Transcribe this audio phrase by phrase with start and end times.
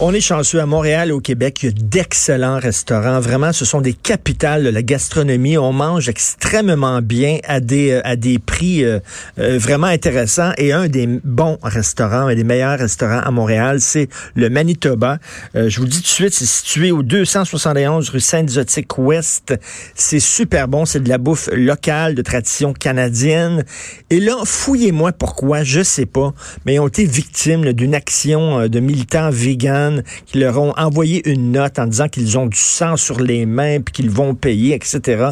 [0.00, 1.62] On est chanceux à Montréal au Québec.
[1.62, 3.20] Il y a d'excellents restaurants.
[3.20, 5.58] Vraiment, ce sont des capitales de la gastronomie.
[5.58, 8.98] On mange extrêmement bien à des, euh, à des prix euh,
[9.38, 10.52] euh, vraiment intéressants.
[10.56, 15.18] Et un des bons restaurants, un des meilleurs restaurants à Montréal, c'est le Manitoba.
[15.54, 19.54] je vous le dis tout de suite, c'est situé au 271 rue Sainte-Zotique Ouest.
[19.94, 20.86] C'est super bon.
[20.86, 23.64] C'est de la bouffe locale, de tradition canadienne.
[24.08, 26.32] Et là, fouillez-moi pourquoi, je sais pas,
[26.64, 31.52] mais ils ont été victimes d'une action de militants véganes qui leur ont envoyé une
[31.52, 35.30] note en disant qu'ils ont du sang sur les mains puis qu'ils vont payer, etc.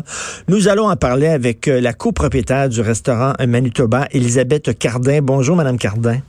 [0.48, 5.21] Nous allons en parler avec euh, la copropriétaire du restaurant Manitoba, Elisabeth Cardin.
[5.23, 6.21] Bonjour, Madame Cardin.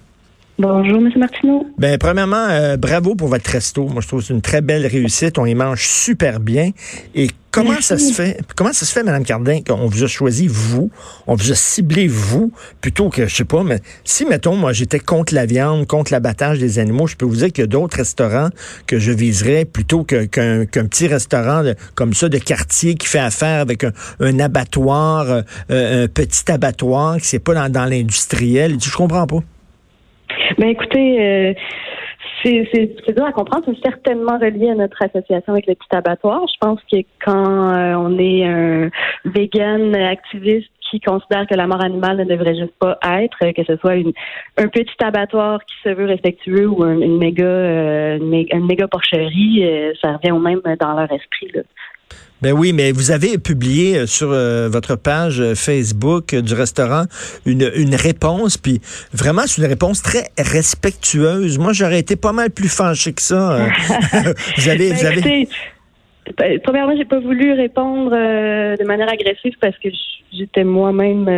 [0.61, 1.09] Bonjour, M.
[1.17, 1.65] Martineau.
[1.79, 3.87] Ben, premièrement, euh, bravo pour votre resto.
[3.87, 5.39] Moi, je trouve que c'est une très belle réussite.
[5.39, 6.69] On y mange super bien.
[7.15, 10.45] Et comment ça se fait, comment ça se fait, Mme Cardin, qu'on vous a choisi
[10.47, 10.91] vous,
[11.25, 14.99] on vous a ciblé vous, plutôt que, je sais pas, mais si, mettons, moi, j'étais
[14.99, 17.97] contre la viande, contre l'abattage des animaux, je peux vous dire qu'il y a d'autres
[17.97, 18.49] restaurants
[18.85, 21.63] que je viserais plutôt qu'un petit restaurant
[21.95, 23.83] comme ça de quartier qui fait affaire avec
[24.19, 25.25] un, abattoir,
[25.71, 28.77] euh, un petit abattoir qui c'est pas dans, dans l'industriel.
[28.79, 29.39] Je comprends pas.
[30.57, 31.53] Ben écoutez, euh,
[32.43, 33.65] c'est dur à comprendre.
[33.65, 36.41] C'est certainement relié à notre association avec le petit abattoir.
[36.47, 38.89] Je pense que quand euh, on est un
[39.25, 43.77] vegan activiste qui considère que la mort animale ne devrait juste pas être, que ce
[43.77, 44.11] soit une,
[44.57, 49.93] un petit abattoir qui se veut respectueux ou une, méga euh, une, méga porcherie, euh,
[50.01, 51.49] ça revient au même dans leur esprit.
[51.53, 51.61] Là.
[52.41, 57.03] Ben oui, mais vous avez publié euh, sur euh, votre page euh, Facebook du restaurant
[57.45, 58.81] une, une réponse, puis
[59.13, 61.59] vraiment c'est une réponse très respectueuse.
[61.59, 63.67] Moi, j'aurais été pas mal plus fâché que ça.
[64.57, 65.47] vous avez, ben, vous avez...
[66.37, 69.89] Ben, premièrement, j'ai pas voulu répondre de manière agressive parce que
[70.31, 71.29] j'étais moi-même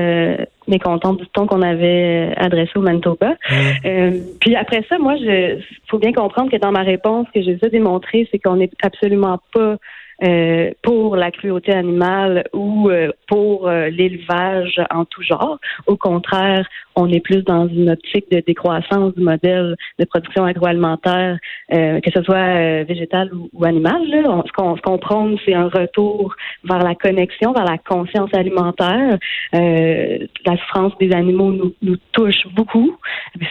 [0.68, 3.32] mécontente du ton qu'on avait adressé au Manitoba.
[3.50, 4.10] Mmh.
[4.40, 7.70] puis après ça, moi, je faut bien comprendre que dans ma réponse, ce que j'ai
[7.70, 9.78] démontré, c'est qu'on n'est absolument pas
[10.24, 15.60] euh, pour la cruauté animale ou euh, pour euh, l'élevage en tout genre.
[15.86, 21.40] Au contraire, on est plus dans une optique de décroissance du modèle de production agroalimentaire,
[21.70, 24.02] que ce soit végétal ou, animal.
[24.08, 24.44] Là.
[24.46, 29.18] ce qu'on prône, c'est un retour vers la connexion, vers la conscience alimentaire.
[29.52, 32.96] la souffrance des animaux nous, nous touche beaucoup.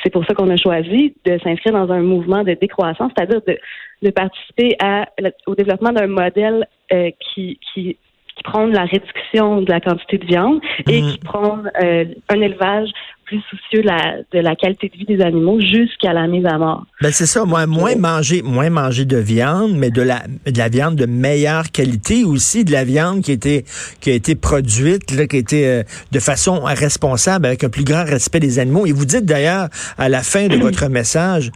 [0.05, 3.59] C'est pour ça qu'on a choisi de s'inscrire dans un mouvement de décroissance, c'est-à-dire de
[4.03, 5.07] de participer à,
[5.47, 7.97] au développement d'un modèle euh, qui, qui,
[8.37, 11.13] qui prône la réduction de la quantité de viande et mhm.
[11.13, 12.89] qui prône euh, un élevage
[13.25, 16.59] plus soucieux de la, de la, qualité de vie des animaux jusqu'à la mise à
[16.59, 16.85] mort.
[17.01, 20.69] Ben c'est ça, moins, moins manger, moins manger de viande, mais de la, de la
[20.69, 23.65] viande de meilleure qualité aussi, de la viande qui a été,
[24.01, 27.85] qui a été produite, là, qui a été euh, de façon responsable, avec un plus
[27.85, 28.87] grand respect des animaux.
[28.87, 31.51] Et vous dites d'ailleurs à la fin de votre message,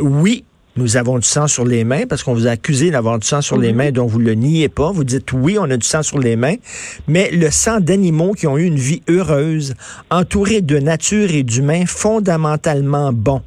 [0.00, 0.44] oui,
[0.78, 3.42] nous avons du sang sur les mains, parce qu'on vous a accusé d'avoir du sang
[3.42, 3.76] sur les mhm.
[3.76, 4.92] mains, dont vous le niez pas.
[4.92, 6.54] Vous dites oui, on a du sang sur les mains,
[7.08, 9.74] mais le sang d'animaux qui ont eu une vie heureuse,
[10.10, 13.42] entourés de nature et d'humains fondamentalement bons.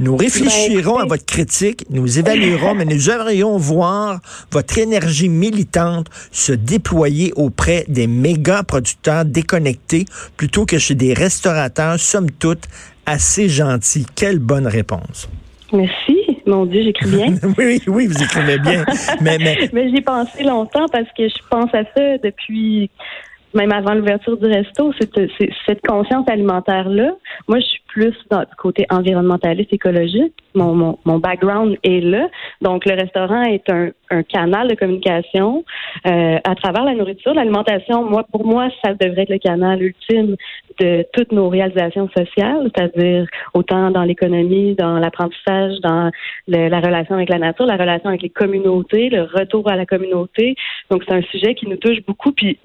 [0.00, 6.06] Nous réfléchirons ben, à votre critique, nous évaluerons, mais nous aimerions voir votre énergie militante
[6.30, 10.04] se déployer auprès des méga producteurs déconnectés
[10.36, 12.64] plutôt que chez des restaurateurs, somme toute,
[13.04, 14.06] assez gentils.
[14.14, 15.28] Quelle bonne réponse.
[15.72, 16.17] Merci.
[16.48, 17.34] Mon Dieu, j'écris bien.
[17.58, 18.84] oui, oui, vous écrivez bien.
[19.20, 22.90] mais mais, mais j'y pensé longtemps parce que je pense à ça depuis
[23.54, 27.12] même avant l'ouverture du resto, cette conscience alimentaire-là.
[27.48, 30.34] Moi, je suis plus dans, du côté environnementaliste, écologique.
[30.54, 32.28] Mon, mon, mon, background est là.
[32.60, 35.64] Donc, le restaurant est un, un canal de communication
[36.06, 37.34] euh, à travers la nourriture.
[37.34, 40.36] L'alimentation, moi, pour moi, ça devrait être le canal ultime
[40.80, 46.10] de toutes nos réalisations sociales, c'est-à-dire autant dans l'économie, dans l'apprentissage, dans
[46.46, 50.54] la relation avec la nature, la relation avec les communautés, le retour à la communauté.
[50.90, 52.32] Donc, c'est un sujet qui nous touche beaucoup.
[52.32, 52.58] Puis,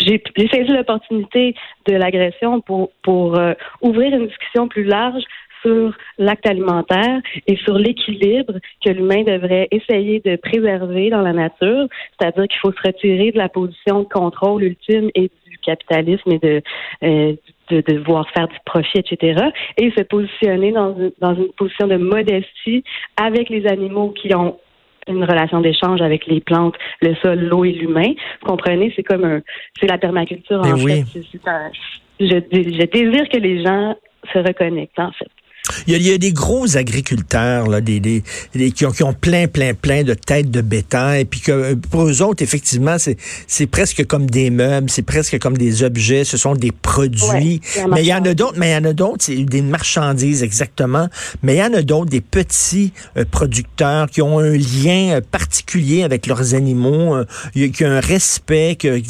[0.00, 1.54] j'ai saisi l'opportunité
[1.86, 3.52] de l'agression pour, pour euh,
[3.82, 5.22] ouvrir une discussion plus large
[5.62, 8.54] sur l'acte alimentaire et sur l'équilibre
[8.84, 11.86] que l'humain devrait essayer de préserver dans la nature,
[12.18, 16.38] c'est-à-dire qu'il faut se retirer de la position de contrôle ultime et du capitalisme et
[16.38, 16.62] de,
[17.02, 17.34] euh,
[17.70, 19.50] de devoir faire du profit, etc.
[19.76, 22.84] Et se positionner dans une, dans une position de modestie
[23.16, 24.58] avec les animaux qui ont
[25.08, 28.12] une relation d'échange avec les plantes, le sol, l'eau et l'humain.
[28.40, 29.40] Vous comprenez, c'est comme un,
[29.78, 31.04] c'est la permaculture en fait.
[32.18, 33.96] je, je désire que les gens
[34.32, 35.30] se reconnectent en fait.
[35.86, 38.22] Il y, a, des gros agriculteurs là, des, des,
[38.72, 42.22] qui, ont, qui, ont, plein, plein, plein de têtes de bétail, puis que pour eux
[42.22, 43.16] autres, effectivement, c'est,
[43.46, 47.60] c'est presque comme des meubles, c'est presque comme des objets, ce sont des produits.
[47.90, 50.42] mais il y en a d'autres, mais il y en a d'autres, c'est des marchandises
[50.42, 51.08] exactement.
[51.42, 55.20] Mais il y en a d'autres, des petits euh, producteurs qui ont un lien euh,
[55.20, 57.24] particulier avec leurs animaux, euh,
[57.54, 58.76] qui ont un respect.
[58.78, 59.00] Que,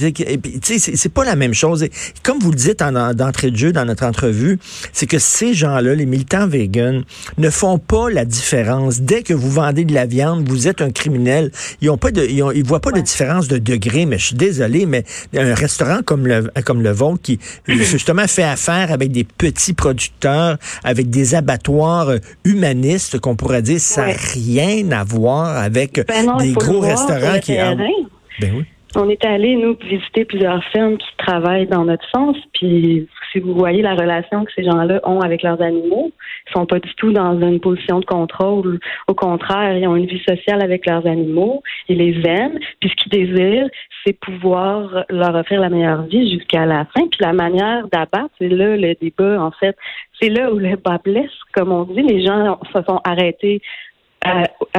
[0.63, 1.87] c'est, c'est pas la même chose.
[2.23, 4.59] comme vous le dites en, d'entrée de jeu dans notre entrevue,
[4.93, 7.05] c'est que ces gens-là, les militants vegan
[7.39, 9.01] ne font pas la différence.
[9.01, 11.51] Dès que vous vendez de la viande, vous êtes un criminel.
[11.81, 14.07] Ils ont pas de, ils, voient pas de différence de degré.
[14.07, 15.05] Mais je suis désolé, mais
[15.37, 20.57] un restaurant comme le comme le vôtre qui justement fait affaire avec des petits producteurs,
[20.85, 22.13] avec des abattoirs
[22.45, 27.57] humanistes qu'on pourrait dire, ça n'a rien à voir avec ben des gros restaurants qui.
[27.57, 28.65] Ben oui.
[28.99, 33.07] On est allé, nous, visiter plusieurs firmes qui travaillent dans notre sens, puis
[33.37, 36.11] si vous voyez la relation que ces gens-là ont avec leurs animaux,
[36.49, 38.81] ils sont pas du tout dans une position de contrôle.
[39.09, 42.95] Au contraire, ils ont une vie sociale avec leurs animaux, ils les aiment, puis ce
[42.95, 43.69] qu'ils désirent,
[44.05, 47.07] c'est pouvoir leur offrir la meilleure vie jusqu'à la fin.
[47.09, 49.77] Puis la manière d'abattre, c'est là le débat, en fait,
[50.19, 52.03] c'est là où le bas blesse, comme on dit.
[52.03, 53.61] Les gens se sont arrêtés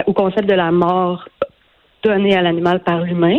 [0.07, 1.30] au concept de la mort
[2.04, 3.38] donnée à l'animal par l'humain.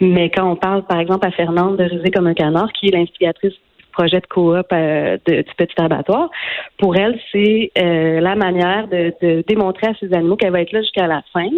[0.00, 2.90] Mais quand on parle, par exemple, à Fernande de Riser comme un canard, qui est
[2.90, 3.54] l'instigatrice
[3.96, 6.30] projet de coop euh, du petit abattoir,
[6.78, 10.82] pour elle, c'est euh, la manière de, démontrer à ses animaux qu'elle va être là
[10.82, 11.48] jusqu'à la fin.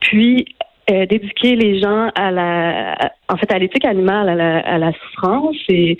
[0.00, 0.46] Puis
[0.90, 2.96] euh, d'éduquer les gens à la,
[3.28, 5.96] en fait, à l'éthique animale, à la, à la souffrance et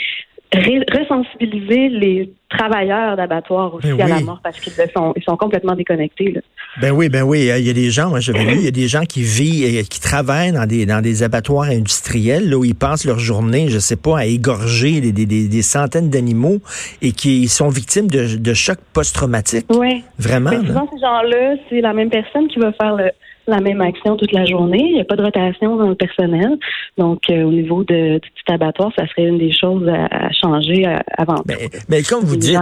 [0.52, 5.74] resensibiliser les travailleurs d'abattoirs aussi ben à la mort parce qu'ils sont, ils sont complètement
[5.74, 6.30] déconnectés.
[6.30, 6.40] Là.
[6.80, 7.48] Ben oui, ben oui.
[7.56, 9.86] Il y a des gens, moi j'avais vu, il y a des gens qui vivent,
[9.88, 13.78] qui travaillent dans des dans des abattoirs industriels là, où ils passent leur journée, je
[13.78, 16.60] sais pas, à égorger des, des, des centaines d'animaux
[17.00, 19.66] et qui sont victimes de, de chocs post-traumatiques.
[19.70, 20.02] Oui.
[20.18, 20.50] Vraiment.
[20.50, 23.10] Mais souvent, ces gens-là, c'est la même personne qui va faire le
[23.46, 24.82] la même action toute la journée.
[24.82, 26.58] Il n'y a pas de rotation dans le personnel.
[26.98, 30.86] Donc, euh, au niveau de, du petit abattoir, ça serait une des choses à, changer
[30.86, 31.42] euh, avant.
[31.46, 32.58] Mais, mais comme vous dites,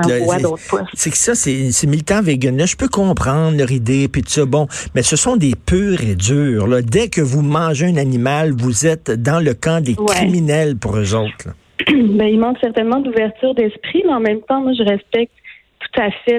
[0.94, 2.56] c'est que ça, c'est militant vegan.
[2.56, 4.44] Là, je peux comprendre leur idée, puis tout ça.
[4.44, 6.66] Bon, mais ce sont des purs et durs.
[6.66, 6.82] Là.
[6.82, 11.14] Dès que vous mangez un animal, vous êtes dans le camp des criminels pour eux
[11.14, 11.48] autres.
[12.12, 15.32] Ben, il manque certainement d'ouverture d'esprit, mais en même temps, moi, je respecte
[15.80, 16.38] tout à fait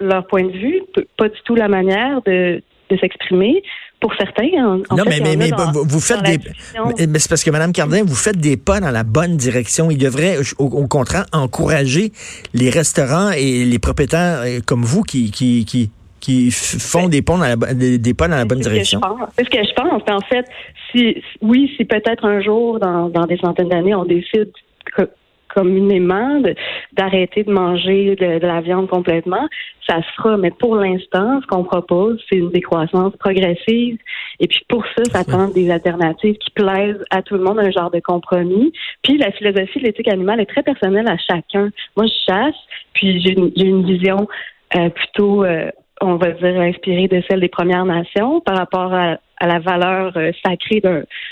[0.00, 0.82] leur point de vue,
[1.16, 3.62] pas du tout la manière de, de s'exprimer.
[4.02, 6.38] Pour certains, non, mais, mais, vous faites des.
[7.06, 9.92] Mais c'est parce que, Mme Cardin, vous faites des pas dans la bonne direction.
[9.92, 12.10] Il devrait, au, contraire, encourager
[12.52, 17.38] les restaurants et les propriétaires euh, comme vous qui, qui, qui, qui font des, ponts
[17.38, 19.00] dans la, des, pas dans la bonne direction.
[19.38, 20.02] C'est ce que je pense.
[20.08, 20.46] En fait,
[20.90, 24.50] si, oui, si peut-être un jour, dans, dans des centaines d'années, on décide
[25.54, 26.40] communément
[26.92, 29.48] d'arrêter de, manger de, la viande complètement,
[29.86, 30.36] ça se fera.
[30.36, 33.98] Mais pour l'instant, ce qu'on propose, c'est une décroissance progressive.
[34.40, 37.70] Et puis pour ça, ça prend des alternatives qui plaisent à tout le monde, un
[37.70, 38.72] genre de compromis.
[39.02, 41.70] Puis la philosophie de l'éthique animale est très personnelle à chacun.
[41.96, 42.56] Moi, je chasse,
[42.94, 44.28] puis j'ai une, vision
[44.76, 45.70] euh, plutôt, euh,
[46.02, 50.12] on va dire, inspirée de celle des Premières Nations par rapport à à la valeur
[50.16, 50.80] euh, sacrée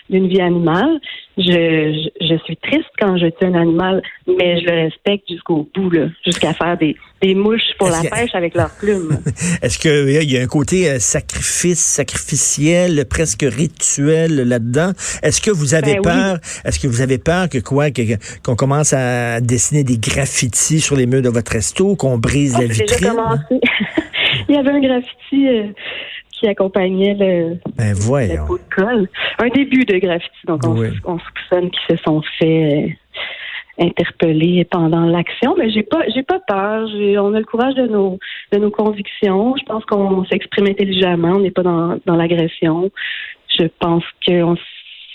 [0.08, 1.00] d'une vie animale.
[1.38, 5.92] Je, je, suis triste quand je tue un animal, mais je le respecte jusqu'au bout,
[6.24, 9.16] jusqu'à faire des, des mouches pour la pêche avec leurs plumes.
[9.62, 14.90] Est-ce qu'il y a un côté euh, sacrifice, sacrificiel, presque rituel là-dedans?
[15.22, 17.86] Est-ce que vous avez ben peur, est-ce que vous avez peur que quoi,
[18.44, 22.62] qu'on commence à dessiner des graffitis sur les murs de votre resto, qu'on brise oh,
[22.62, 23.14] la vitrine?
[24.48, 25.66] Il y avait un graffiti euh,
[26.30, 28.46] qui accompagnait le, ben voyons.
[28.46, 29.08] de colle.
[29.38, 30.46] Un début de graffiti.
[30.46, 36.02] Donc, on, on soupçonne qu'ils se sont fait euh, interpeller pendant l'action, mais j'ai pas
[36.14, 36.88] j'ai pas peur.
[37.18, 38.18] on a le courage de nos
[38.52, 39.54] de nos convictions.
[39.56, 41.36] Je pense qu'on s'exprime intelligemment.
[41.36, 42.90] On n'est pas dans, dans l'agression.
[43.58, 44.56] Je pense qu'on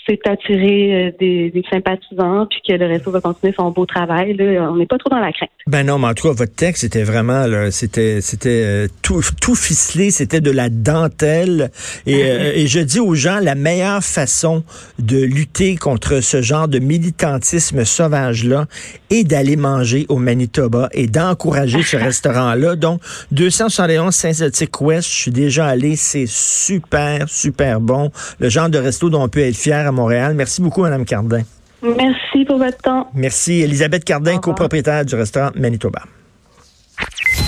[0.06, 4.34] c'est attirer euh, des, des, sympathisants, puis que le réseau va continuer son beau travail.
[4.34, 5.50] Là, on n'est pas trop dans la crainte.
[5.66, 9.54] Ben non, mais en tout cas, votre texte c'était vraiment, c'était, c'était euh, tout, tout
[9.56, 11.70] ficelé, c'était de la dentelle.
[12.06, 14.62] Et, euh, et je dis aux gens, la meilleure façon
[14.98, 18.66] de lutter contre ce genre de militantisme sauvage-là
[19.10, 22.76] est d'aller manger au Manitoba et d'encourager ce restaurant-là.
[22.76, 23.00] Donc,
[23.32, 28.12] 271 Saint-Zotique West, je suis déjà allé, c'est super, super bon.
[28.38, 30.34] Le genre de resto dont on peut être fier à Montréal.
[30.34, 31.42] Merci beaucoup, Mme Cardin.
[31.82, 33.08] Merci pour votre temps.
[33.14, 33.62] Merci.
[33.62, 36.02] Elisabeth Cardin, copropriétaire du restaurant Manitoba.